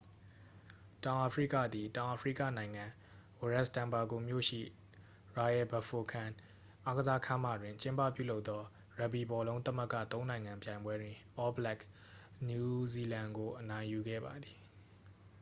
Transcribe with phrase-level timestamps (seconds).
[1.05, 2.85] တောင်အာဖရိကသည် တောင်အာဖရိကနိုင်ငံ၊
[3.39, 4.61] ဝရက်စ်တန်ဘာဂိုမြို့ရှိ
[5.37, 6.33] royal bafokeng
[6.85, 8.61] အားကစားခန်းမတွင် ကျင်းပပြုလုပ်သော
[8.97, 11.85] ရပ်ဘီဘောလုံးသမဂ္ဂ သုံးနိုင်ငံပြိုင်ပွဲတွင် all blacks
[12.47, 14.57] နယူးဇီလန် ကို အနိုင်ယူခဲ့ပါသည်။